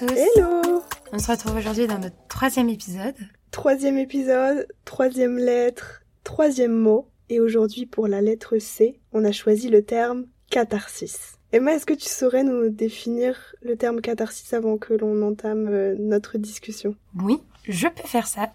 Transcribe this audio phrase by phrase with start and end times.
[0.00, 3.16] tous Hello On se retrouve aujourd'hui dans notre troisième épisode.
[3.50, 7.10] Troisième épisode, troisième lettre, troisième mot.
[7.28, 11.36] Et aujourd'hui, pour la lettre C, on a choisi le terme catharsis.
[11.52, 15.94] Emma, est-ce que tu saurais nous définir le terme catharsis avant que l'on entame euh,
[15.98, 16.96] notre discussion?
[17.22, 17.36] Oui,
[17.68, 18.54] je peux faire ça.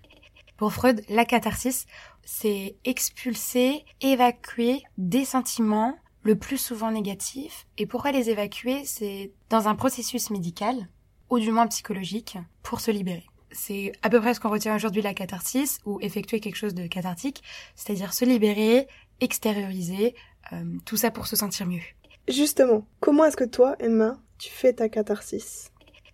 [0.58, 1.86] Pour Freud, la catharsis,
[2.24, 7.68] c'est expulser, évacuer des sentiments le plus souvent négatifs.
[7.78, 8.84] Et pourquoi les évacuer?
[8.84, 10.88] C'est dans un processus médical,
[11.30, 13.26] ou du moins psychologique, pour se libérer.
[13.52, 16.88] C'est à peu près ce qu'on retient aujourd'hui la catharsis, ou effectuer quelque chose de
[16.88, 17.42] cathartique,
[17.76, 18.88] c'est-à-dire se libérer,
[19.22, 20.16] extérioriser,
[20.54, 21.82] euh, tout ça pour se sentir mieux.
[22.28, 25.72] Justement, comment est-ce que toi, Emma, tu fais ta catharsis?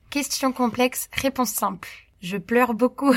[0.09, 1.89] Question complexe, réponse simple.
[2.21, 3.13] Je pleure beaucoup.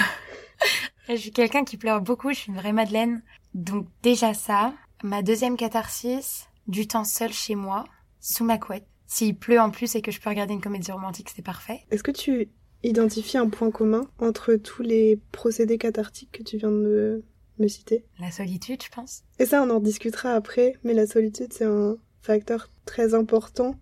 [1.09, 3.23] je suis quelqu'un qui pleure beaucoup, je suis une vraie madeleine.
[3.53, 4.73] Donc déjà ça.
[5.03, 7.85] Ma deuxième catharsis, du temps seul chez moi,
[8.21, 8.87] sous ma couette.
[9.07, 11.81] S'il pleut en plus et que je peux regarder une comédie romantique, c'est parfait.
[11.91, 12.49] Est-ce que tu
[12.83, 17.23] identifies un point commun entre tous les procédés cathartiques que tu viens de
[17.59, 18.05] me, citer?
[18.19, 19.23] La solitude, je pense.
[19.39, 23.77] Et ça, on en discutera après, mais la solitude, c'est un facteur très important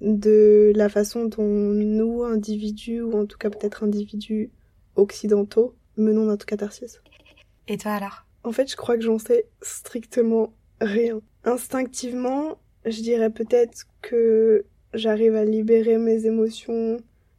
[0.00, 4.50] de la façon dont nous, individus, ou en tout cas peut-être individus
[4.96, 7.00] occidentaux, menons notre catharsis.
[7.66, 8.24] Et toi alors?
[8.44, 11.20] En fait, je crois que j'en sais strictement rien.
[11.44, 16.98] Instinctivement, je dirais peut-être que j'arrive à libérer mes émotions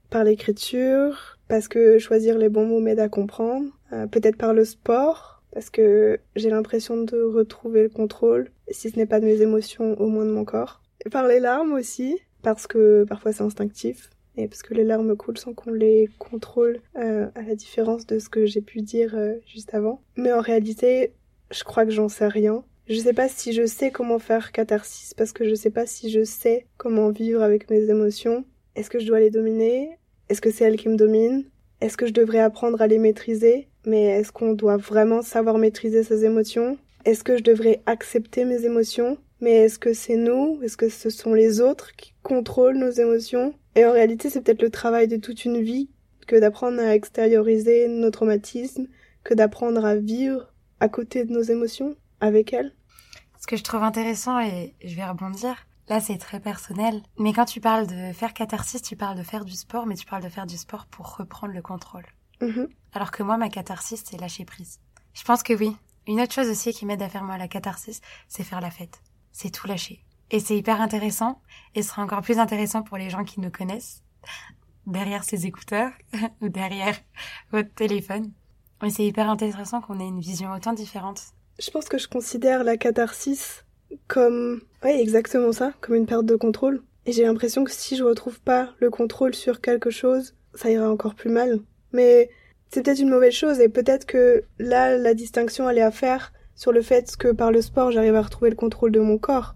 [0.09, 4.65] par l'écriture, parce que choisir les bons mots m'aide à comprendre, euh, peut-être par le
[4.65, 9.41] sport, parce que j'ai l'impression de retrouver le contrôle, si ce n'est pas de mes
[9.41, 10.81] émotions, au moins de mon corps.
[11.11, 15.37] Par les larmes aussi, parce que parfois c'est instinctif, et parce que les larmes coulent
[15.37, 19.35] sans qu'on les contrôle, euh, à la différence de ce que j'ai pu dire euh,
[19.45, 20.01] juste avant.
[20.15, 21.13] Mais en réalité,
[21.51, 22.63] je crois que j'en sais rien.
[22.89, 26.09] Je sais pas si je sais comment faire catharsis parce que je sais pas si
[26.09, 28.45] je sais comment vivre avec mes émotions.
[28.75, 29.91] Est-ce que je dois les dominer?
[30.27, 31.43] Est-ce que c'est elles qui me dominent
[31.81, 33.67] Est-ce que je devrais apprendre à les maîtriser?
[33.85, 36.79] Mais est-ce qu'on doit vraiment savoir maîtriser ses émotions?
[37.05, 39.19] Est-ce que je devrais accepter mes émotions?
[39.39, 40.59] Mais est-ce que c'est nous?
[40.63, 43.53] Est-ce que ce sont les autres qui contrôlent nos émotions?
[43.75, 45.91] Et en réalité, c'est peut-être le travail de toute une vie
[46.25, 48.87] que d'apprendre à extérioriser nos traumatismes,
[49.23, 52.73] que d'apprendre à vivre à côté de nos émotions, avec elles.
[53.39, 55.55] Ce que je trouve intéressant, et je vais rebondir,
[55.87, 59.45] là c'est très personnel, mais quand tu parles de faire catharsis, tu parles de faire
[59.45, 62.05] du sport, mais tu parles de faire du sport pour reprendre le contrôle.
[62.41, 62.67] Mhm.
[62.93, 64.79] Alors que moi, ma catharsis, c'est lâcher prise.
[65.13, 65.75] Je pense que oui.
[66.05, 69.01] Une autre chose aussi qui m'aide à faire moi la catharsis, c'est faire la fête.
[69.31, 70.03] C'est tout lâcher.
[70.31, 71.41] Et c'est hyper intéressant,
[71.75, 74.03] et ce sera encore plus intéressant pour les gens qui nous connaissent,
[74.85, 75.91] derrière ces écouteurs,
[76.41, 76.97] ou derrière
[77.51, 78.33] votre téléphone.
[78.81, 82.63] Mais c'est hyper intéressant qu'on ait une vision autant différente je pense que je considère
[82.63, 83.65] la catharsis
[84.07, 86.81] comme, ouais, exactement ça, comme une perte de contrôle.
[87.05, 90.89] Et j'ai l'impression que si je retrouve pas le contrôle sur quelque chose, ça ira
[90.89, 91.59] encore plus mal.
[91.91, 92.29] Mais
[92.69, 96.33] c'est peut-être une mauvaise chose et peut-être que là, la distinction, elle est à faire
[96.55, 99.55] sur le fait que par le sport, j'arrive à retrouver le contrôle de mon corps.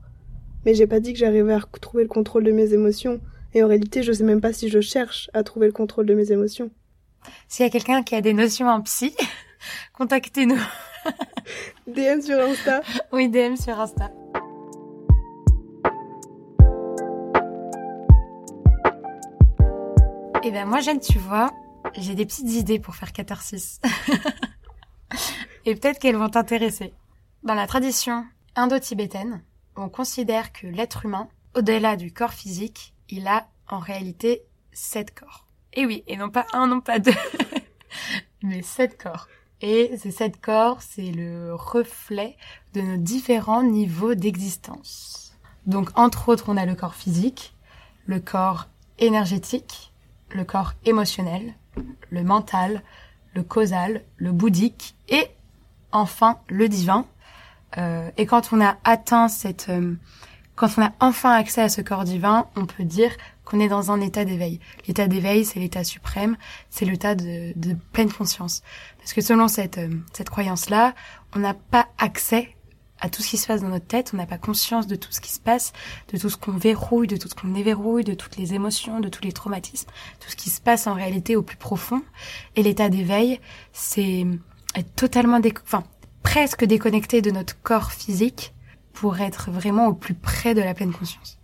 [0.66, 3.22] Mais j'ai pas dit que j'arrivais à retrouver le contrôle de mes émotions.
[3.53, 6.16] Et en réalité, je sais même pas si je cherche à trouver le contrôle de
[6.16, 6.72] mes émotions.
[7.47, 9.16] S'il y a quelqu'un qui a des notions en psy,
[9.94, 10.59] contactez-nous.
[11.88, 12.81] DM sur Insta.
[13.11, 14.09] Oui, DM sur Insta.
[20.45, 21.51] Eh ben moi, Jeanne, tu vois,
[21.95, 23.81] j'ai des petites idées pour faire catharsis.
[25.66, 26.93] Et peut-être qu'elles vont t'intéresser.
[27.43, 29.43] Dans la tradition indo-tibétaine,
[29.75, 35.47] on considère que l'être humain, au-delà du corps physique, il a en réalité sept corps.
[35.73, 37.11] Et oui, et non pas un, non pas deux,
[38.43, 39.27] mais sept corps.
[39.62, 42.36] Et ces sept corps, c'est le reflet
[42.74, 45.34] de nos différents niveaux d'existence.
[45.66, 47.53] Donc, entre autres, on a le corps physique,
[48.06, 48.68] le corps
[49.00, 49.94] énergétique,
[50.31, 51.53] le corps émotionnel,
[52.09, 52.82] le mental,
[53.34, 55.28] le causal, le bouddhique et
[55.91, 57.06] enfin le divin.
[57.78, 59.96] Euh, et quand on a atteint cette, euh,
[60.56, 63.11] quand on a enfin accès à ce corps divin, on peut dire
[63.45, 64.59] qu'on est dans un état d'éveil.
[64.87, 66.37] L'état d'éveil, c'est l'état suprême,
[66.69, 68.61] c'est l'état de, de, pleine conscience.
[68.99, 70.93] Parce que selon cette, euh, cette croyance-là,
[71.35, 72.55] on n'a pas accès
[73.03, 75.11] à tout ce qui se passe dans notre tête, on n'a pas conscience de tout
[75.11, 75.73] ce qui se passe,
[76.13, 79.09] de tout ce qu'on verrouille, de tout ce qu'on déverrouille, de toutes les émotions, de
[79.09, 79.89] tous les traumatismes,
[80.22, 82.01] tout ce qui se passe en réalité au plus profond.
[82.55, 83.41] Et l'état d'éveil,
[83.73, 84.25] c'est
[84.75, 85.84] être totalement, enfin,
[86.23, 88.53] presque déconnecté de notre corps physique
[88.93, 91.39] pour être vraiment au plus près de la pleine conscience.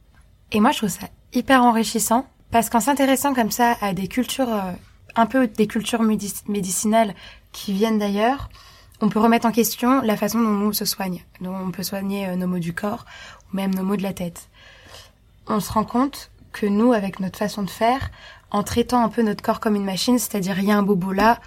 [0.54, 4.52] Et moi, je trouve ça hyper enrichissant parce qu'en s'intéressant comme ça à des cultures,
[4.52, 4.72] euh,
[5.16, 7.14] un peu des cultures médicinales
[7.52, 8.50] qui viennent d'ailleurs,
[9.02, 12.28] on peut remettre en question la façon dont nous se soigne, dont on peut soigner
[12.28, 13.06] euh, nos maux du corps
[13.52, 14.50] ou même nos maux de la tête.
[15.48, 18.10] On se rend compte que nous, avec notre façon de faire,
[18.52, 21.12] en traitant un peu notre corps comme une machine, c'est-à-dire il y a un bobo
[21.12, 21.40] là,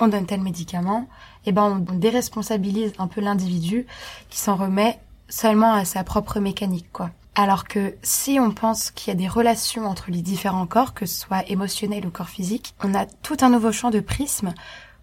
[0.00, 1.08] on donne tel médicament,
[1.44, 3.86] et eh ben on déresponsabilise un peu l'individu
[4.28, 4.98] qui s'en remet
[5.28, 7.10] seulement à sa propre mécanique, quoi.
[7.38, 11.06] Alors que si on pense qu'il y a des relations entre les différents corps, que
[11.06, 14.52] ce soit émotionnel ou corps physique, on a tout un nouveau champ de prisme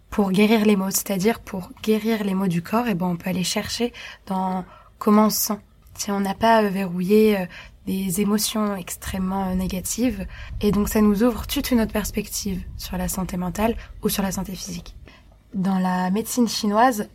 [0.10, 3.16] pour guérir les maux, c'est-à-dire pour guérir les maux du corps, et eh ben on
[3.16, 3.94] peut aller chercher
[4.26, 4.66] dans
[5.00, 5.60] comment on se sent.
[5.94, 7.46] Si on n'a pas euh, verrouillé euh,
[7.86, 10.28] des émotions extrêmement euh, négatives,
[10.60, 14.24] et donc ça nous ouvre toute une autre perspective sur la santé mentale ou sur
[14.24, 14.98] la santé physique.
[15.54, 17.08] Dans la médecine chinoise,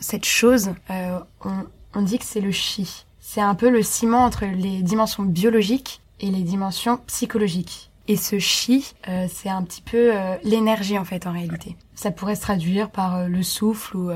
[0.00, 3.04] cette chose, on, on dit que c'est le chi.
[3.34, 7.90] C'est un peu le ciment entre les dimensions biologiques et les dimensions psychologiques.
[8.06, 11.78] Et ce chi, euh, c'est un petit peu euh, l'énergie en fait en réalité.
[11.94, 14.10] Ça pourrait se traduire par euh, le souffle ou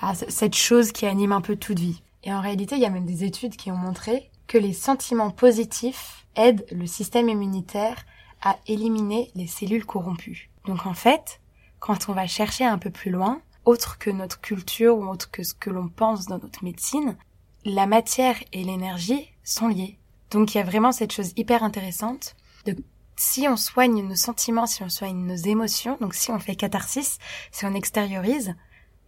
[0.00, 2.00] ah, cette chose qui anime un peu toute vie.
[2.22, 5.32] Et en réalité, il y a même des études qui ont montré que les sentiments
[5.32, 7.96] positifs aident le système immunitaire
[8.40, 10.48] à éliminer les cellules corrompues.
[10.66, 11.40] Donc en fait,
[11.80, 15.42] quand on va chercher un peu plus loin, autre que notre culture ou autre que
[15.42, 17.16] ce que l'on pense dans notre médecine,
[17.64, 19.98] la matière et l'énergie sont liées.
[20.30, 22.76] Donc il y a vraiment cette chose hyper intéressante de
[23.16, 27.18] si on soigne nos sentiments, si on soigne nos émotions, donc si on fait catharsis,
[27.52, 28.54] si on extériorise,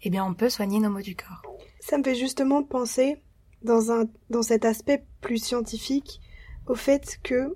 [0.02, 1.42] eh bien on peut soigner nos maux du corps.
[1.80, 3.16] Ça me fait justement penser
[3.62, 6.20] dans un dans cet aspect plus scientifique
[6.66, 7.54] au fait que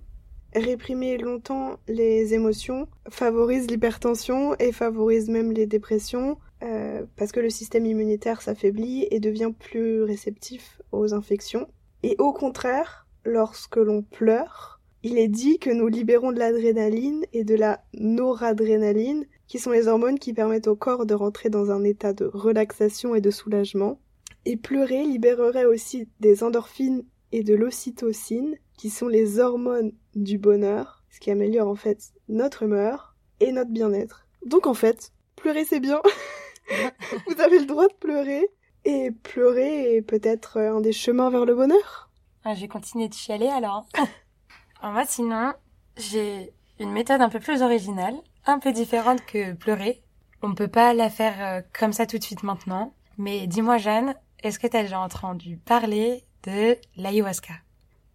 [0.54, 7.50] réprimer longtemps les émotions favorise l'hypertension et favorise même les dépressions euh, parce que le
[7.50, 11.68] système immunitaire s'affaiblit et devient plus réceptif aux infections.
[12.02, 17.44] Et au contraire, lorsque l'on pleure, il est dit que nous libérons de l'adrénaline et
[17.44, 21.84] de la noradrénaline, qui sont les hormones qui permettent au corps de rentrer dans un
[21.84, 24.00] état de relaxation et de soulagement.
[24.44, 31.04] Et pleurer libérerait aussi des endorphines et de l'ocytocine, qui sont les hormones du bonheur,
[31.10, 34.26] ce qui améliore en fait notre humeur et notre bien-être.
[34.44, 36.00] Donc en fait, pleurer c'est bien.
[37.26, 38.48] Vous avez le droit de pleurer.
[38.84, 42.10] Et pleurer est peut-être un des chemins vers le bonheur.
[42.44, 43.86] Ah, je vais continuer de chialer alors.
[44.80, 45.52] alors moi sinon,
[45.96, 48.14] j'ai une méthode un peu plus originale,
[48.44, 50.04] un peu différente que pleurer.
[50.42, 52.94] On ne peut pas la faire euh, comme ça tout de suite maintenant.
[53.18, 57.54] Mais dis-moi Jeanne, est-ce que tu as déjà entendu parler de l'ayahuasca?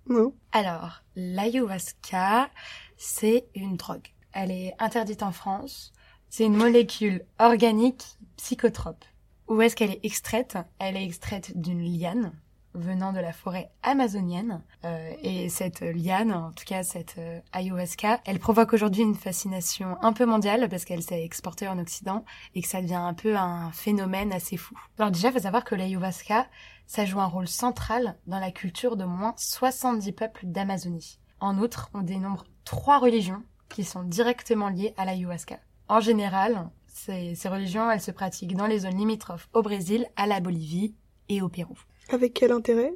[0.07, 0.33] Non.
[0.51, 2.50] Alors, l'ayahuasca,
[2.95, 4.07] c'est une drogue.
[4.31, 5.92] Elle est interdite en France.
[6.30, 8.06] C'est une molécule organique
[8.42, 9.06] psychotrope.
[9.48, 10.58] Où est-ce qu'elle est extraite?
[10.80, 12.32] Elle est extraite d'une liane
[12.74, 14.64] venant de la forêt amazonienne.
[14.84, 19.96] Euh, et cette liane, en tout cas cette euh, ayahuasca, elle provoque aujourd'hui une fascination
[20.02, 23.36] un peu mondiale parce qu'elle s'est exportée en Occident et que ça devient un peu
[23.36, 24.76] un phénomène assez fou.
[24.98, 26.48] Alors déjà, il faut savoir que l'ayahuasca,
[26.88, 31.20] ça joue un rôle central dans la culture de moins 70 peuples d'Amazonie.
[31.42, 35.60] En outre, on dénombre trois religions qui sont directement liées à l'ayahuasca.
[35.90, 36.70] En général,
[37.06, 40.95] ces, religions, elles se pratiquent dans les zones limitrophes au Brésil, à la Bolivie
[41.30, 41.77] et au Pérou.
[42.09, 42.94] Avec quel intérêt?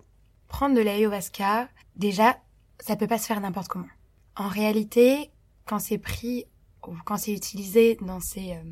[0.48, 2.38] Prendre de l'ayahuasca, déjà,
[2.80, 3.88] ça peut pas se faire n'importe comment.
[4.36, 5.31] En réalité,
[5.66, 6.46] quand c'est pris
[6.88, 8.63] ou quand c'est utilisé dans ces, euh,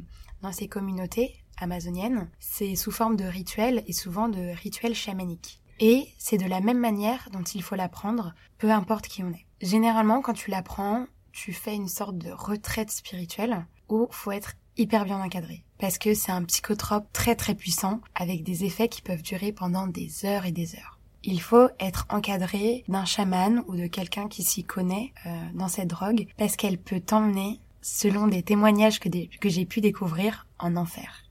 [0.41, 5.62] dans ces communautés amazoniennes, c'est sous forme de rituels et souvent de rituels chamaniques.
[5.79, 9.46] Et c'est de la même manière dont il faut l'apprendre, peu importe qui on est.
[9.62, 15.06] Généralement, quand tu l'apprends, tu fais une sorte de retraite spirituelle où faut être hyper
[15.06, 15.63] bien encadré.
[15.80, 19.88] Parce que c'est un psychotrope très très puissant avec des effets qui peuvent durer pendant
[19.88, 21.00] des heures et des heures.
[21.24, 25.88] Il faut être encadré d'un chaman ou de quelqu'un qui s'y connaît euh, dans cette
[25.88, 31.24] drogue parce qu'elle peut t'emmener, selon des témoignages que, que j'ai pu découvrir, en enfer.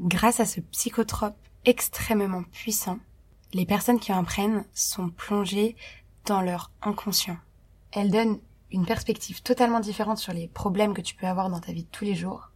[0.00, 2.98] Grâce à ce psychotrope extrêmement puissant,
[3.52, 5.76] les personnes qui en prennent sont plongées
[6.24, 7.36] dans leur inconscient.
[7.92, 8.38] Elle donne
[8.72, 11.88] une perspective totalement différente sur les problèmes que tu peux avoir dans ta vie de
[11.90, 12.49] tous les jours.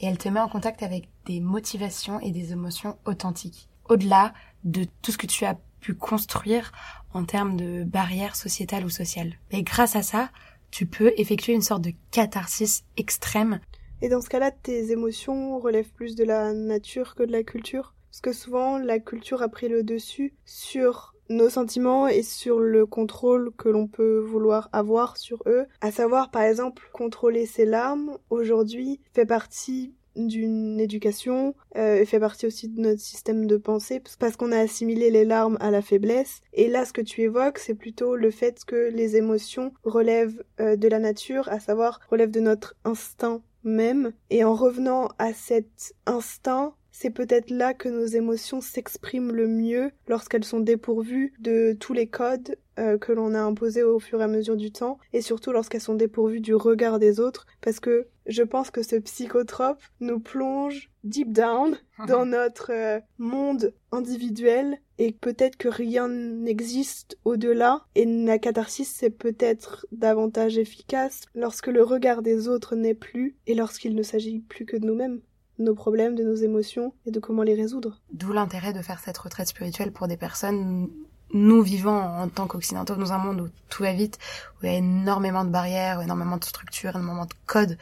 [0.00, 3.68] Et elle te met en contact avec des motivations et des émotions authentiques.
[3.88, 4.32] Au-delà
[4.64, 6.72] de tout ce que tu as pu construire
[7.12, 9.34] en termes de barrières sociétales ou sociales.
[9.50, 10.30] Et grâce à ça,
[10.70, 13.60] tu peux effectuer une sorte de catharsis extrême.
[14.02, 17.94] Et dans ce cas-là, tes émotions relèvent plus de la nature que de la culture?
[18.10, 22.84] Parce que souvent, la culture a pris le dessus sur nos sentiments et sur le
[22.84, 25.64] contrôle que l'on peut vouloir avoir sur eux.
[25.80, 32.44] À savoir, par exemple, contrôler ses larmes, aujourd'hui, fait partie d'une éducation euh, fait partie
[32.44, 36.40] aussi de notre système de pensée parce qu'on a assimilé les larmes à la faiblesse
[36.52, 40.74] et là ce que tu évoques c'est plutôt le fait que les émotions relèvent euh,
[40.74, 45.94] de la nature à savoir relèvent de notre instinct même et en revenant à cet
[46.06, 51.92] instinct c'est peut-être là que nos émotions s'expriment le mieux lorsqu'elles sont dépourvues de tous
[51.92, 55.20] les codes euh, que l'on a imposés au fur et à mesure du temps, et
[55.20, 59.82] surtout lorsqu'elles sont dépourvues du regard des autres, parce que je pense que ce psychotrope
[60.00, 67.84] nous plonge deep down dans notre euh, monde individuel et peut-être que rien n'existe au-delà
[67.94, 73.54] et la catharsis c'est peut-être davantage efficace lorsque le regard des autres n'est plus et
[73.54, 75.20] lorsqu'il ne s'agit plus que de nous-mêmes
[75.60, 78.00] nos problèmes, de nos émotions et de comment les résoudre.
[78.12, 80.88] D'où l'intérêt de faire cette retraite spirituelle pour des personnes
[81.32, 84.18] nous vivons en tant qu'occidentaux dans un monde où tout va vite,
[84.54, 87.78] où il y a énormément de barrières, énormément de structures, énormément de codes.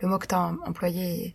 [0.00, 1.34] Le mot que tu as employé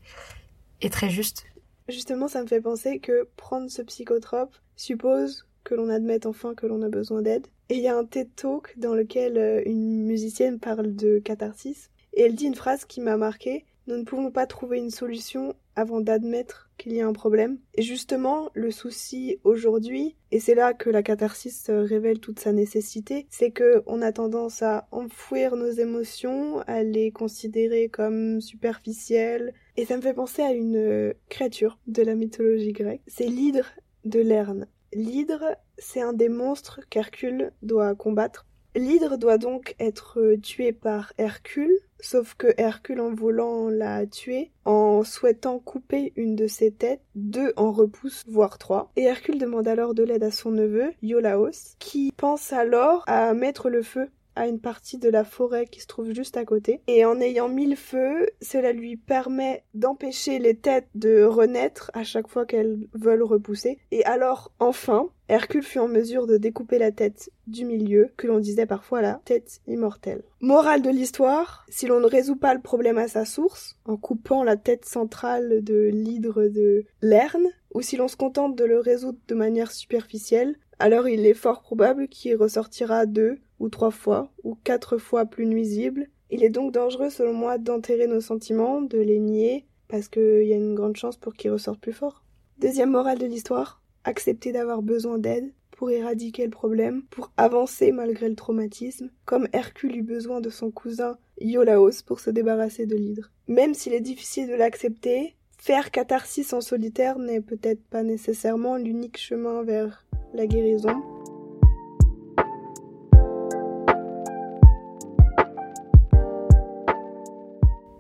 [0.82, 1.46] est, très juste.
[1.88, 6.66] Justement, ça me fait penser que prendre ce psychotrope suppose que l'on admette enfin que
[6.66, 7.48] l'on a besoin d'aide.
[7.70, 11.90] Et il y a un TED Talk dans lequel euh, une musicienne parle de catharsis.
[12.14, 13.66] Et elle dit une phrase qui m'a marquée.
[13.88, 17.58] Nous ne pouvons pas trouver une solution avant d'admettre qu'il y a un problème.
[17.76, 23.28] Et justement, le souci aujourd'hui, et c'est là que la catharsis révèle toute sa nécessité,
[23.30, 29.54] c'est que on a tendance à enfouir nos émotions, à les considérer comme superficielles.
[29.78, 33.02] Et ça me fait penser à une créature de la mythologie grecque.
[33.08, 33.66] C'est l'hydre
[34.06, 34.68] de Lerne.
[34.94, 38.46] L'hydre, c'est un des monstres qu'Hercule doit combattre.
[38.76, 45.04] L'hydre doit donc être tué par Hercule, Sauf que Hercule en volant l'a tué, en
[45.04, 48.92] souhaitant couper une de ses têtes, deux en repousse, voire trois.
[48.96, 53.70] Et Hercule demande alors de l'aide à son neveu, Iolaos, qui pense alors à mettre
[53.70, 56.82] le feu à une partie de la forêt qui se trouve juste à côté.
[56.88, 62.06] Et en ayant mis le feu, cela lui permet d'empêcher les têtes de renaître à
[62.06, 63.80] chaque fois qu'elles veulent repousser.
[63.92, 68.40] Et alors, enfin, Hercule fut en mesure de découper la tête du milieu, que l'on
[68.40, 70.24] disait parfois la tête immortelle.
[70.40, 74.44] Morale de l'histoire, si l'on ne résout pas le problème à sa source, en coupant
[74.44, 79.20] la tête centrale de l'hydre de Lerne, ou si l'on se contente de le résoudre
[79.28, 84.58] de manière superficielle, alors il est fort probable qu'il ressortira deux ou trois fois, ou
[84.64, 86.08] quatre fois plus nuisible.
[86.32, 90.54] Il est donc dangereux, selon moi, d'enterrer nos sentiments, de les nier, parce qu'il y
[90.54, 92.24] a une grande chance pour qu'ils ressortent plus forts.
[92.60, 98.28] Deuxième morale de l'histoire, accepter d'avoir besoin d'aide pour éradiquer le problème, pour avancer malgré
[98.28, 103.32] le traumatisme, comme Hercule eut besoin de son cousin Iolaos pour se débarrasser de l'hydre.
[103.48, 109.18] Même s'il est difficile de l'accepter, faire catharsis en solitaire n'est peut-être pas nécessairement l'unique
[109.18, 111.19] chemin vers la guérison.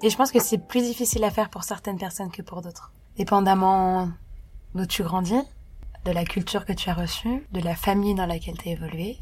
[0.01, 2.91] Et je pense que c'est plus difficile à faire pour certaines personnes que pour d'autres.
[3.17, 4.09] Dépendamment
[4.73, 5.41] d'où tu grandis,
[6.05, 9.17] de la culture que tu as reçue, de la famille dans laquelle tu as évolué,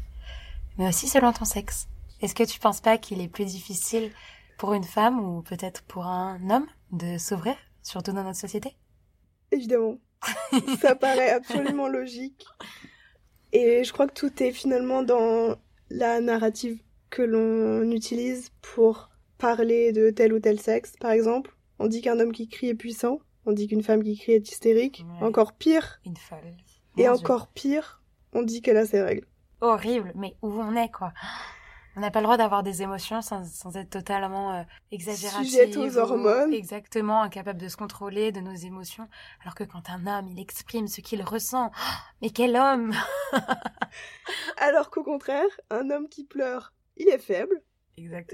[0.76, 1.88] mais aussi selon ton sexe.
[2.20, 4.12] Est-ce que tu penses pas qu'il est plus difficile
[4.56, 8.76] pour une femme ou peut-être pour un homme de s'ouvrir, surtout dans notre société?
[9.50, 9.98] Évidemment.
[10.80, 12.46] Ça paraît absolument logique.
[13.52, 15.56] Et je crois que tout est finalement dans
[15.90, 16.78] la narrative
[17.10, 19.07] que l'on utilise pour
[19.38, 21.56] parler de tel ou tel sexe, par exemple.
[21.78, 24.50] On dit qu'un homme qui crie est puissant, on dit qu'une femme qui crie est
[24.50, 25.04] hystérique.
[25.20, 26.00] Encore pire.
[26.04, 26.56] Une folle.
[26.96, 28.02] Et encore pire,
[28.34, 29.26] on dit qu'elle a ses règles.
[29.60, 31.12] Horrible, mais où on est, quoi?
[31.96, 35.76] On n'a pas le droit d'avoir des émotions sans, être totalement euh, exagératif.
[35.76, 36.52] aux hormones.
[36.52, 39.08] exactement, incapable de se contrôler de nos émotions.
[39.42, 41.72] Alors que quand un homme, il exprime ce qu'il ressent,
[42.22, 42.92] mais quel homme
[44.58, 47.62] Alors qu'au contraire, un homme qui pleure, il est faible.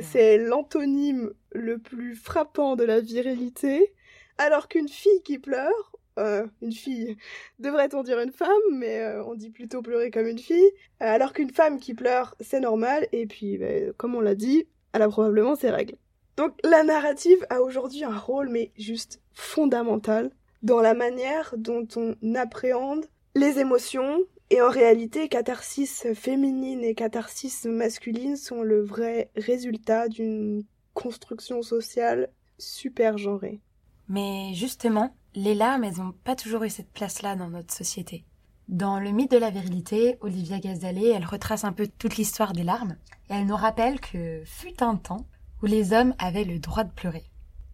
[0.01, 3.93] C'est l'antonyme le plus frappant de la virilité,
[4.39, 7.17] alors qu'une fille qui pleure, euh, une fille,
[7.59, 11.51] devrait-on dire une femme, mais euh, on dit plutôt pleurer comme une fille, alors qu'une
[11.51, 15.57] femme qui pleure, c'est normal, et puis, ben, comme on l'a dit, elle a probablement
[15.57, 15.97] ses règles.
[16.37, 20.31] Donc la narrative a aujourd'hui un rôle, mais juste fondamental,
[20.63, 24.21] dans la manière dont on appréhende les émotions,
[24.51, 32.31] et en réalité, catharsis féminine et catharsis masculine sont le vrai résultat d'une construction sociale
[32.59, 33.61] super genrée.
[34.09, 38.25] Mais justement, les larmes, elles n'ont pas toujours eu cette place-là dans notre société.
[38.69, 42.63] Dans le mythe de la virilité, Olivia Gazalé, elle retrace un peu toute l'histoire des
[42.63, 42.97] larmes,
[43.29, 45.27] et elle nous rappelle que fut un temps
[45.63, 47.25] où les hommes avaient le droit de pleurer.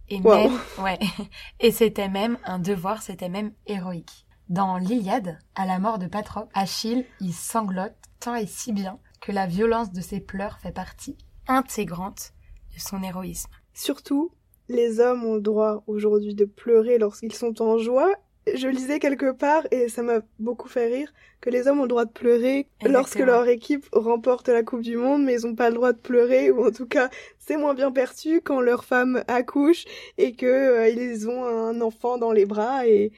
[0.08, 0.98] Et même, ouais,
[1.60, 4.26] et c'était même un devoir, c'était même héroïque.
[4.50, 9.30] Dans l'Iliade, à la mort de Patrocle, Achille y sanglote tant et si bien que
[9.30, 11.16] la violence de ses pleurs fait partie
[11.46, 12.32] intégrante
[12.74, 13.48] de son héroïsme.
[13.74, 14.32] Surtout,
[14.68, 18.12] les hommes ont le droit aujourd'hui de pleurer lorsqu'ils sont en joie.
[18.52, 21.88] Je lisais quelque part, et ça m'a beaucoup fait rire, que les hommes ont le
[21.88, 25.68] droit de pleurer lorsque leur équipe remporte la Coupe du Monde, mais ils n'ont pas
[25.68, 29.22] le droit de pleurer, ou en tout cas, c'est moins bien perçu quand leur femme
[29.28, 29.84] accouche
[30.18, 33.12] et que euh, ils ont un enfant dans les bras, et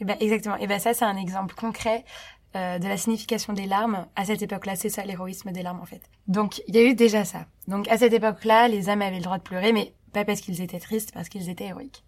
[0.00, 0.56] Et ben exactement.
[0.56, 2.04] Et ben ça c'est un exemple concret
[2.56, 4.76] euh, de la signification des larmes à cette époque-là.
[4.76, 6.02] C'est ça l'héroïsme des larmes en fait.
[6.28, 7.46] Donc il y a eu déjà ça.
[7.68, 10.60] Donc à cette époque-là, les hommes avaient le droit de pleurer, mais pas parce qu'ils
[10.60, 12.04] étaient tristes, parce qu'ils étaient héroïques.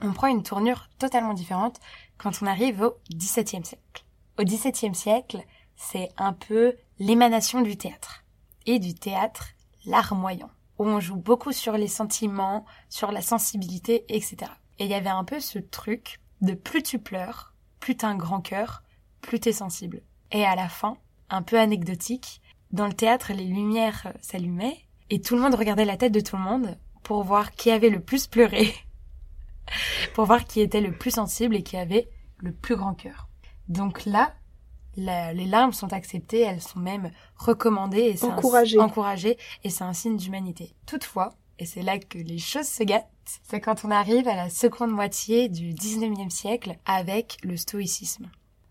[0.00, 1.78] On prend une tournure totalement différente
[2.18, 4.04] quand on arrive au XVIIe siècle.
[4.38, 5.44] Au XVIIe siècle,
[5.76, 8.24] c'est un peu l'émanation du théâtre
[8.66, 9.50] et du théâtre
[9.86, 14.50] larmoyant où on joue beaucoup sur les sentiments, sur la sensibilité, etc.
[14.78, 18.16] Et il y avait un peu ce truc de plus tu pleures, plus t'as un
[18.16, 18.82] grand cœur,
[19.20, 20.02] plus t'es sensible.
[20.30, 20.96] Et à la fin,
[21.30, 24.78] un peu anecdotique, dans le théâtre, les lumières s'allumaient
[25.10, 27.90] et tout le monde regardait la tête de tout le monde pour voir qui avait
[27.90, 28.74] le plus pleuré,
[30.14, 32.08] pour voir qui était le plus sensible et qui avait
[32.38, 33.28] le plus grand cœur.
[33.68, 34.34] Donc là,
[34.96, 39.38] les larmes sont acceptées, elles sont même recommandées et c'est encouragées.
[39.64, 40.74] et c'est un signe d'humanité.
[40.86, 43.08] Toutefois, et c'est là que les choses se gâtent,
[43.42, 48.28] c'est quand on arrive à la seconde moitié du 19e siècle avec le stoïcisme.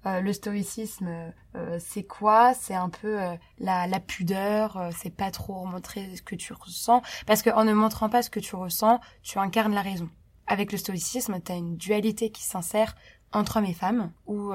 [0.07, 2.53] Euh, le stoïcisme, euh, c'est quoi?
[2.55, 7.01] C'est un peu euh, la, la, pudeur, c'est pas trop montrer ce que tu ressens,
[7.27, 10.09] parce qu'en ne montrant pas ce que tu ressens, tu incarnes la raison.
[10.47, 12.95] Avec le stoïcisme, tu as une dualité qui s'insère
[13.31, 14.51] entre hommes et femmes, où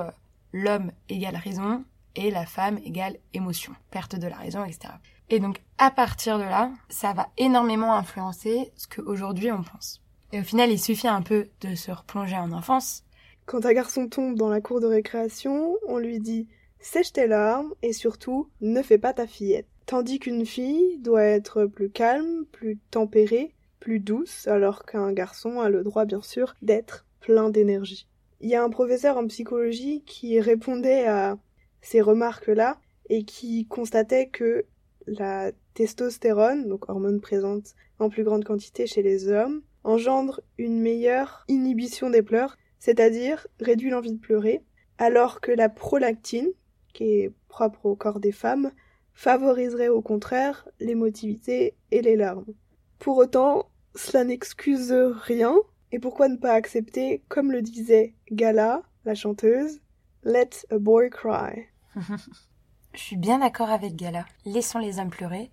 [0.53, 1.85] l'homme égale raison
[2.17, 4.95] et la femme égale émotion, perte de la raison, etc.
[5.29, 10.01] Et donc, à partir de là, ça va énormément influencer ce qu'aujourd'hui on pense.
[10.33, 13.05] Et au final, il suffit un peu de se replonger en enfance.
[13.45, 16.49] Quand un garçon tombe dans la cour de récréation, on lui dit
[16.81, 19.69] sèche tes larmes et surtout ne fais pas ta fillette.
[19.87, 25.69] Tandis qu'une fille doit être plus calme, plus tempérée, plus douce, alors qu'un garçon a
[25.69, 28.09] le droit bien sûr d'être plein d'énergie.
[28.41, 31.39] Il y a un professeur en psychologie qui répondait à
[31.83, 32.79] ces remarques-là
[33.09, 34.67] et qui constatait que
[35.07, 41.45] la testostérone, donc hormone présente en plus grande quantité chez les hommes, engendre une meilleure
[41.49, 44.63] inhibition des pleurs, c'est-à-dire réduit l'envie de pleurer,
[44.99, 46.51] alors que la prolactine,
[46.93, 48.73] qui est propre au corps des femmes,
[49.15, 52.47] favoriserait au contraire l'émotivité et les larmes.
[52.99, 55.57] Pour autant, cela n'excuse rien,
[55.93, 59.81] et pourquoi ne pas accepter, comme le disait Gala, la chanteuse,
[60.25, 61.69] Let a boy cry.
[62.97, 64.25] Je suis bien d'accord avec Gala.
[64.47, 65.51] Laissons les hommes pleurer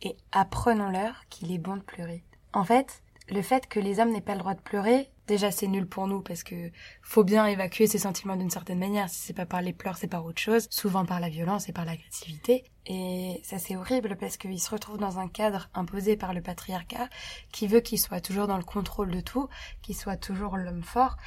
[0.00, 2.24] et apprenons-leur qu'il est bon de pleurer.
[2.54, 5.66] En fait, le fait que les hommes n'aient pas le droit de pleurer, déjà c'est
[5.66, 6.70] nul pour nous parce que
[7.02, 9.10] faut bien évacuer ses sentiments d'une certaine manière.
[9.10, 11.72] Si c'est pas par les pleurs, c'est par autre chose, souvent par la violence et
[11.74, 12.64] par l'agressivité.
[12.86, 17.10] Et ça c'est horrible parce qu'ils se retrouvent dans un cadre imposé par le patriarcat
[17.52, 19.50] qui veut qu'ils soient toujours dans le contrôle de tout,
[19.82, 21.18] qu'ils soient toujours l'homme fort.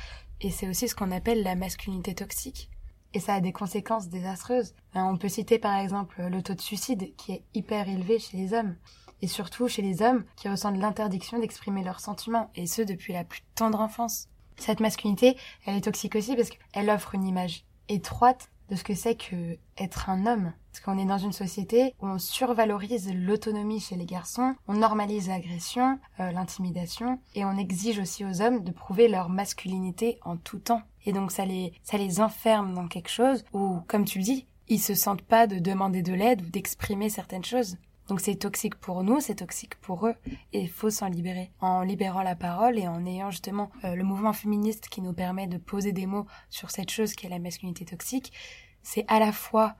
[0.41, 2.71] Et c'est aussi ce qu'on appelle la masculinité toxique.
[3.13, 4.75] Et ça a des conséquences désastreuses.
[4.93, 8.53] On peut citer par exemple le taux de suicide qui est hyper élevé chez les
[8.53, 8.75] hommes
[9.21, 13.23] et surtout chez les hommes qui ressentent l'interdiction d'exprimer leurs sentiments, et ce depuis la
[13.23, 14.27] plus tendre enfance.
[14.57, 18.93] Cette masculinité, elle est toxique aussi parce qu'elle offre une image étroite de ce que
[18.93, 20.53] c'est que être un homme.
[20.71, 25.27] Parce qu'on est dans une société où on survalorise l'autonomie chez les garçons, on normalise
[25.27, 30.59] l'agression, euh, l'intimidation, et on exige aussi aux hommes de prouver leur masculinité en tout
[30.59, 30.83] temps.
[31.05, 34.45] Et donc ça les, ça les enferme dans quelque chose où, comme tu le dis,
[34.67, 37.77] ils se sentent pas de demander de l'aide ou d'exprimer certaines choses.
[38.07, 40.15] Donc c'est toxique pour nous, c'est toxique pour eux,
[40.51, 41.51] et il faut s'en libérer.
[41.61, 45.45] En libérant la parole et en ayant justement euh, le mouvement féministe qui nous permet
[45.45, 48.33] de poser des mots sur cette chose qui est la masculinité toxique,
[48.81, 49.75] c'est à la fois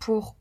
[0.00, 0.34] pour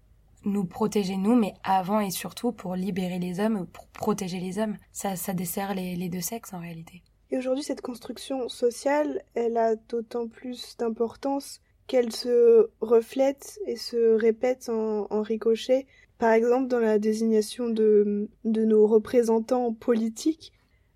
[0.46, 4.78] nous protéger nous, mais avant et surtout pour libérer les hommes, pour protéger les hommes.
[4.92, 7.04] Ça, ça dessert les, deux sexes en réalité.
[7.32, 14.16] Et aujourd'hui, cette construction sociale, elle a d'autant plus d'importance qu'elle se reflète et se
[14.16, 15.88] répète en, ricochet.
[16.18, 20.52] Par exemple, dans la désignation de nos représentants politiques,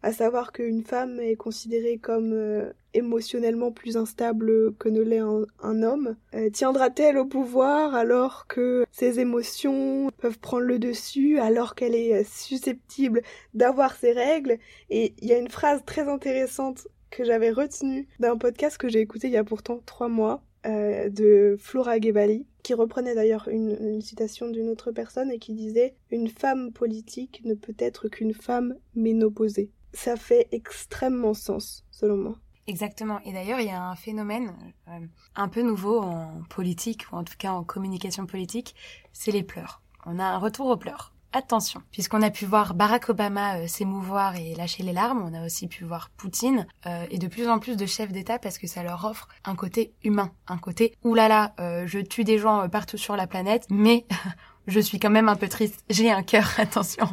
[0.05, 5.81] à savoir qu'une femme est considérée comme euh, émotionnellement plus instable que ne l'est un,
[5.81, 11.95] homme, euh, tiendra-t-elle au pouvoir alors que ses émotions peuvent prendre le dessus, alors qu'elle
[11.95, 13.23] est euh, susceptible
[13.55, 14.59] d'avoir ses règles?
[14.91, 18.99] Et il y a une phrase très intéressante que j'avais retenue d'un podcast que j'ai
[18.99, 24.49] écouté il y a pourtant trois mois, de Flora Gebali, qui reprenait d'ailleurs une, citation
[24.49, 29.69] d'une autre personne et qui disait Une femme politique ne peut être qu'une femme ménopausée.
[29.95, 32.35] Ça fait extrêmement sens, selon moi.
[32.67, 33.19] Exactement.
[33.21, 34.53] Et d'ailleurs, il y a un phénomène
[34.89, 34.99] euh,
[35.35, 38.75] un peu nouveau en politique, ou en tout cas en communication politique,
[39.13, 39.81] c'est les pleurs.
[40.05, 44.37] On a un retour aux pleurs attention, puisqu'on a pu voir Barack Obama euh, s'émouvoir
[44.37, 47.59] et lâcher les larmes, on a aussi pu voir Poutine euh, et de plus en
[47.59, 51.53] plus de chefs d'État parce que ça leur offre un côté humain, un côté oulala,
[51.57, 54.05] je tue des gens partout sur la planète, mais
[54.67, 57.09] je suis quand même un peu triste, j'ai un cœur, attention.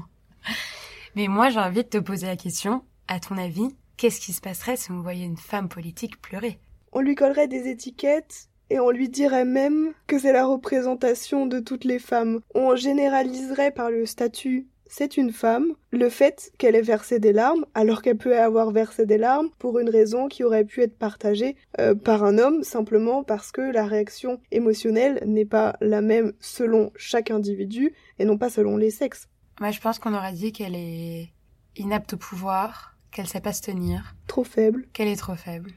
[1.14, 4.40] Mais moi j'ai envie de te poser la question, à ton avis, qu'est-ce qui se
[4.40, 6.59] passerait si on voyait une femme politique pleurer?
[6.92, 11.61] On lui collerait des étiquettes et on lui dirait même que c'est la représentation de
[11.61, 12.40] toutes les femmes.
[12.55, 17.64] On généraliserait par le statut c'est une femme, le fait qu'elle ait versé des larmes,
[17.72, 21.57] alors qu'elle peut avoir versé des larmes pour une raison qui aurait pu être partagée
[21.81, 26.92] euh, par un homme, simplement parce que la réaction émotionnelle n'est pas la même selon
[26.94, 29.29] chaque individu et non pas selon les sexes.
[29.62, 31.31] Moi, je pense qu'on aurait dit qu'elle est
[31.77, 34.16] inapte au pouvoir, qu'elle sait pas se tenir.
[34.27, 34.88] Trop faible.
[34.92, 35.70] Qu'elle est trop faible.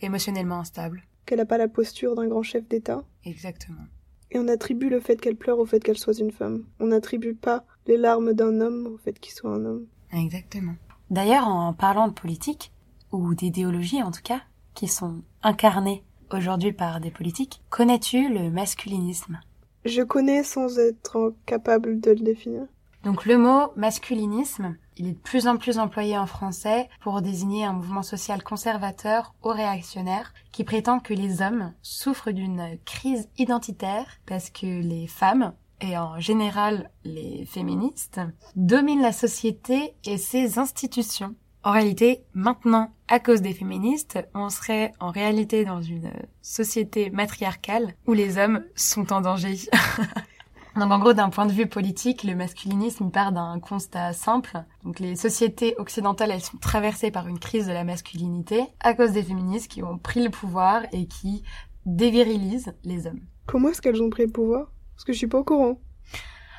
[0.00, 1.02] Émotionnellement instable.
[1.26, 3.04] Qu'elle n'a pas la posture d'un grand chef d'État.
[3.26, 3.84] Exactement.
[4.30, 6.64] Et on attribue le fait qu'elle pleure au fait qu'elle soit une femme.
[6.80, 9.86] On n'attribue pas les larmes d'un homme au fait qu'il soit un homme.
[10.14, 10.76] Exactement.
[11.10, 12.72] D'ailleurs, en parlant de politique,
[13.12, 14.40] ou d'idéologie en tout cas,
[14.72, 19.40] qui sont incarnées aujourd'hui par des politiques, connais-tu le masculinisme?
[19.84, 22.66] Je connais sans être capable de le définir.
[23.06, 27.64] Donc le mot masculinisme, il est de plus en plus employé en français pour désigner
[27.64, 34.06] un mouvement social conservateur ou réactionnaire qui prétend que les hommes souffrent d'une crise identitaire
[34.26, 38.20] parce que les femmes, et en général les féministes,
[38.56, 41.36] dominent la société et ses institutions.
[41.62, 46.10] En réalité, maintenant, à cause des féministes, on serait en réalité dans une
[46.42, 49.58] société matriarcale où les hommes sont en danger.
[50.76, 54.62] Donc en gros, d'un point de vue politique, le masculinisme part d'un constat simple.
[54.84, 59.12] Donc les sociétés occidentales, elles sont traversées par une crise de la masculinité à cause
[59.12, 61.42] des féministes qui ont pris le pouvoir et qui
[61.86, 63.22] dévirilisent les hommes.
[63.46, 64.66] Comment est-ce qu'elles ont pris le pouvoir?
[64.94, 65.78] Parce que je suis pas au courant.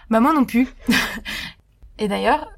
[0.10, 0.68] Bah moi non plus.
[2.00, 2.50] et d'ailleurs,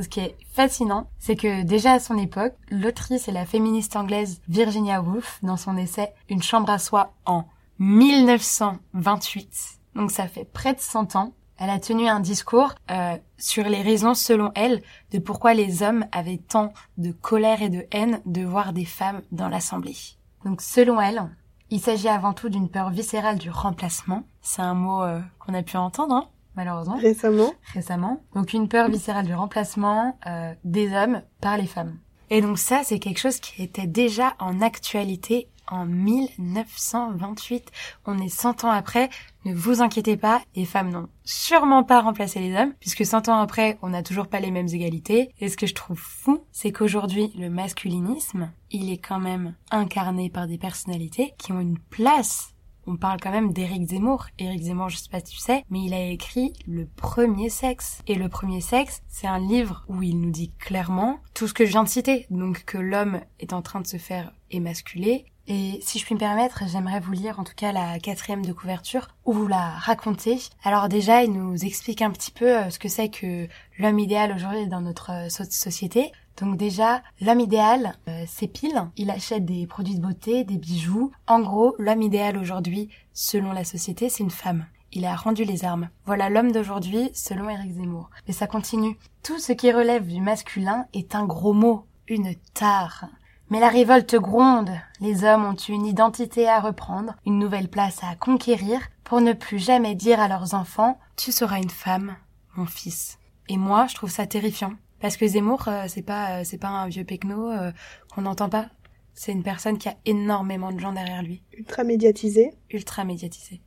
[0.00, 4.40] ce qui est fascinant, c'est que déjà à son époque, l'autrice et la féministe anglaise
[4.48, 7.44] Virginia Woolf, dans son essai Une chambre à soi en
[7.78, 13.64] 1928, donc ça fait près de 100 ans, elle a tenu un discours euh, sur
[13.64, 18.20] les raisons, selon elle, de pourquoi les hommes avaient tant de colère et de haine
[18.26, 19.96] de voir des femmes dans l'Assemblée.
[20.44, 21.30] Donc selon elle,
[21.70, 24.24] il s'agit avant tout d'une peur viscérale du remplacement.
[24.42, 26.96] C'est un mot euh, qu'on a pu entendre, hein, malheureusement.
[26.96, 27.52] Récemment.
[27.72, 28.20] Récemment.
[28.34, 31.98] Donc une peur viscérale du remplacement euh, des hommes par les femmes.
[32.30, 37.70] Et donc ça, c'est quelque chose qui était déjà en actualité en 1928.
[38.06, 39.10] On est 100 ans après.
[39.44, 43.38] Ne vous inquiétez pas, les femmes n'ont sûrement pas remplacé les hommes, puisque 100 ans
[43.38, 45.30] après, on n'a toujours pas les mêmes égalités.
[45.38, 50.30] Et ce que je trouve fou, c'est qu'aujourd'hui, le masculinisme, il est quand même incarné
[50.30, 52.54] par des personnalités qui ont une place
[52.86, 54.26] on parle quand même d'Éric Zemmour.
[54.38, 58.02] Éric Zemmour, je sais pas si tu sais, mais il a écrit Le Premier Sexe.
[58.06, 61.64] Et Le Premier Sexe, c'est un livre où il nous dit clairement tout ce que
[61.64, 62.26] je viens de citer.
[62.30, 66.20] Donc que l'homme est en train de se faire émasculer, et si je puis me
[66.20, 70.38] permettre, j'aimerais vous lire en tout cas la quatrième de couverture où vous la racontez.
[70.62, 73.46] Alors déjà, il nous explique un petit peu euh, ce que c'est que
[73.78, 76.12] l'homme idéal aujourd'hui dans notre euh, société.
[76.40, 81.12] Donc déjà, l'homme idéal euh, s'épile, il achète des produits de beauté, des bijoux.
[81.26, 84.66] En gros, l'homme idéal aujourd'hui, selon la société, c'est une femme.
[84.92, 85.90] Il a rendu les armes.
[86.06, 88.10] Voilà l'homme d'aujourd'hui, selon Eric Zemmour.
[88.26, 88.96] Mais ça continue.
[89.22, 93.08] Tout ce qui relève du masculin est un gros mot, une tare.
[93.54, 94.72] Mais la révolte gronde.
[95.00, 99.60] Les hommes ont une identité à reprendre, une nouvelle place à conquérir, pour ne plus
[99.60, 102.16] jamais dire à leurs enfants Tu seras une femme,
[102.56, 103.16] mon fils.
[103.48, 104.72] Et moi, je trouve ça terrifiant.
[104.98, 107.70] Parce que Zemmour, euh, c'est pas, euh, c'est pas un vieux pecno euh,
[108.12, 108.66] qu'on n'entend pas.
[109.12, 111.44] C'est une personne qui a énormément de gens derrière lui.
[111.56, 112.54] Ultra médiatisé.
[112.70, 113.60] Ultra médiatisé.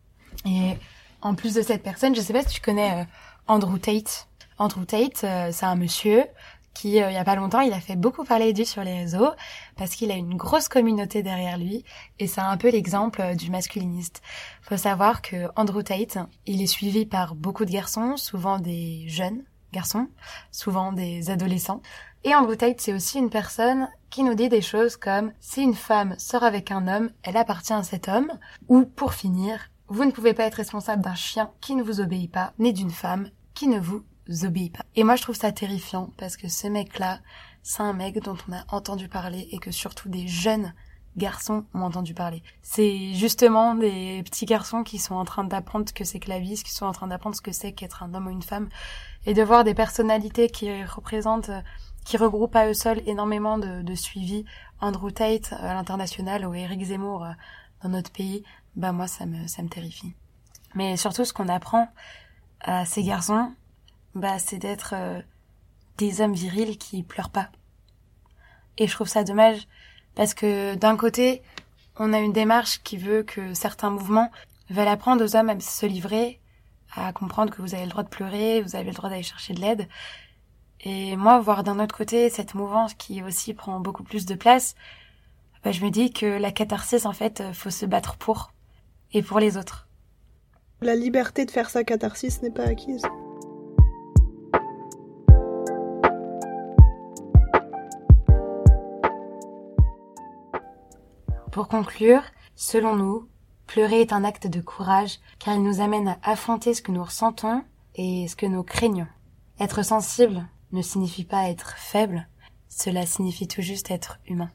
[0.45, 0.73] Et
[1.21, 3.08] en plus de cette personne, je sais pas si tu connais
[3.47, 4.28] Andrew Tate.
[4.58, 6.26] Andrew Tate, c'est un monsieur
[6.78, 8.84] qui, euh, il y a pas longtemps, il a fait beaucoup parler de lui sur
[8.84, 9.32] les réseaux
[9.78, 11.84] parce qu'il a une grosse communauté derrière lui
[12.20, 14.22] et c'est un peu l'exemple euh, du masculiniste.
[14.62, 19.44] Faut savoir que Andrew Tate, il est suivi par beaucoup de garçons, souvent des jeunes
[19.74, 20.08] garçons,
[20.52, 21.82] souvent des adolescents.
[22.24, 25.74] Et Andrew Tate, c'est aussi une personne qui nous dit des choses comme si une
[25.74, 28.32] femme sort avec un homme, elle appartient à cet homme,
[28.68, 32.32] ou pour finir, vous ne pouvez pas être responsable d'un chien qui ne vous obéit
[32.32, 34.04] pas, ni d'une femme qui ne vous
[34.72, 34.84] pas.
[34.96, 37.20] Et moi, je trouve ça terrifiant parce que ce mec-là,
[37.63, 40.74] c'est un mec dont on a entendu parler et que surtout des jeunes
[41.18, 42.44] garçons ont entendu parler.
[42.62, 46.40] C'est justement des petits garçons qui sont en train d'apprendre ce que c'est que la
[46.40, 48.70] vie, qui sont en train d'apprendre ce que c'est qu'être un homme ou une femme,
[49.26, 51.52] et de voir des personnalités qui représentent,
[52.06, 54.46] qui regroupent à eux seuls énormément de, de suivi,
[54.80, 57.32] Andrew Tate à l'international ou Eric Zemmour euh,
[57.82, 58.44] dans notre pays,
[58.76, 60.13] bah moi ça me ça me terrifie.
[60.76, 61.90] Mais surtout ce qu'on apprend
[62.62, 63.52] à ces garçons,
[64.19, 65.21] bah, c'est d'être euh,
[65.97, 67.49] des hommes virils qui pleurent pas.
[68.77, 69.67] Et je trouve ça dommage
[70.15, 71.41] parce que d'un côté,
[71.97, 74.32] on a une démarche qui veut que certains mouvements
[74.69, 76.39] veulent apprendre aux hommes à se livrer,
[76.95, 79.53] à comprendre que vous avez le droit de pleurer, vous avez le droit d'aller chercher
[79.53, 79.88] de l'aide.
[80.82, 84.75] Et moi, voir d'un autre côté cette mouvance qui aussi prend beaucoup plus de place,
[85.63, 88.51] bah, je me dis que la catharsis, en fait, faut se battre pour
[89.13, 89.88] et pour les autres.
[90.82, 93.01] La liberté de faire sa catharsis n'est pas acquise.
[101.58, 102.22] Pour conclure,
[102.56, 103.28] selon nous,
[103.65, 107.04] pleurer est un acte de courage car il nous amène à affronter ce que nous
[107.04, 107.63] ressentons
[107.96, 109.08] et ce que nous craignons.
[109.60, 112.28] Être sensible ne signifie pas être faible,
[112.70, 114.52] cela signifie tout juste être humain.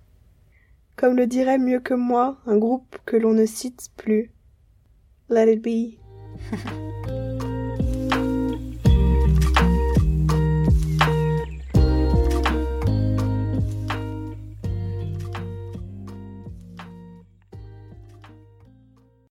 [0.94, 4.30] Comme le dirait mieux que moi un groupe que l'on ne cite plus.
[5.28, 5.98] Let it be.